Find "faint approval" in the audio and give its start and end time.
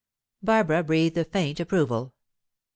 1.23-2.15